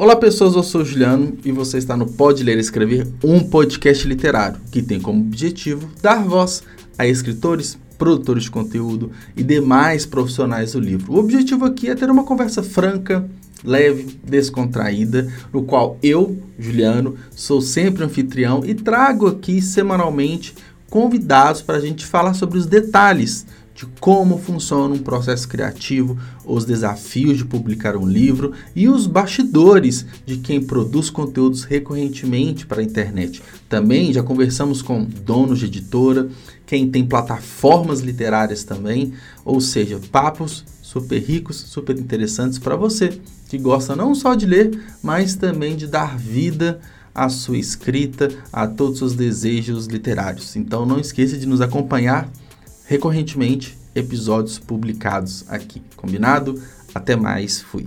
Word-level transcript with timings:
Olá 0.00 0.14
pessoas, 0.14 0.54
eu 0.54 0.62
sou 0.62 0.84
Juliano 0.84 1.36
e 1.44 1.50
você 1.50 1.76
está 1.76 1.96
no 1.96 2.06
Pode 2.06 2.44
Ler 2.44 2.56
e 2.56 2.60
Escrever, 2.60 3.04
um 3.24 3.40
podcast 3.40 4.06
literário 4.06 4.60
que 4.70 4.80
tem 4.80 5.00
como 5.00 5.20
objetivo 5.22 5.90
dar 6.00 6.22
voz 6.22 6.62
a 6.96 7.04
escritores, 7.04 7.76
produtores 7.98 8.44
de 8.44 8.50
conteúdo 8.52 9.10
e 9.36 9.42
demais 9.42 10.06
profissionais 10.06 10.74
do 10.74 10.78
livro. 10.78 11.12
O 11.12 11.18
objetivo 11.18 11.64
aqui 11.64 11.90
é 11.90 11.96
ter 11.96 12.08
uma 12.08 12.22
conversa 12.22 12.62
franca, 12.62 13.28
leve, 13.64 14.20
descontraída, 14.22 15.32
no 15.52 15.64
qual 15.64 15.98
eu, 16.00 16.40
Juliano, 16.56 17.16
sou 17.32 17.60
sempre 17.60 18.04
anfitrião 18.04 18.64
e 18.64 18.76
trago 18.76 19.26
aqui 19.26 19.60
semanalmente 19.60 20.54
convidados 20.88 21.60
para 21.60 21.76
a 21.76 21.80
gente 21.80 22.06
falar 22.06 22.34
sobre 22.34 22.56
os 22.56 22.66
detalhes 22.66 23.44
de 23.78 23.86
como 24.00 24.38
funciona 24.38 24.92
um 24.92 24.98
processo 24.98 25.46
criativo, 25.46 26.18
os 26.44 26.64
desafios 26.64 27.38
de 27.38 27.44
publicar 27.44 27.96
um 27.96 28.04
livro 28.04 28.52
e 28.74 28.88
os 28.88 29.06
bastidores 29.06 30.04
de 30.26 30.38
quem 30.38 30.60
produz 30.60 31.10
conteúdos 31.10 31.62
recorrentemente 31.62 32.66
para 32.66 32.80
a 32.80 32.84
internet. 32.84 33.40
Também 33.68 34.12
já 34.12 34.20
conversamos 34.20 34.82
com 34.82 35.04
donos 35.04 35.60
de 35.60 35.66
editora, 35.66 36.28
quem 36.66 36.90
tem 36.90 37.06
plataformas 37.06 38.00
literárias 38.00 38.64
também, 38.64 39.12
ou 39.44 39.60
seja, 39.60 40.00
papos 40.10 40.64
super 40.82 41.22
ricos, 41.22 41.56
super 41.56 41.96
interessantes 41.96 42.58
para 42.58 42.74
você 42.74 43.20
que 43.48 43.58
gosta 43.58 43.94
não 43.94 44.12
só 44.12 44.34
de 44.34 44.44
ler, 44.44 44.76
mas 45.00 45.36
também 45.36 45.76
de 45.76 45.86
dar 45.86 46.18
vida 46.18 46.80
à 47.14 47.28
sua 47.28 47.56
escrita, 47.56 48.28
a 48.52 48.66
todos 48.66 49.02
os 49.02 49.14
desejos 49.14 49.86
literários. 49.86 50.56
Então 50.56 50.84
não 50.84 50.98
esqueça 50.98 51.38
de 51.38 51.46
nos 51.46 51.60
acompanhar 51.60 52.28
recorrentemente 52.88 53.76
episódios 53.94 54.58
publicados 54.58 55.44
aqui. 55.48 55.82
Combinado? 55.94 56.60
Até 56.94 57.14
mais, 57.14 57.60
fui. 57.60 57.86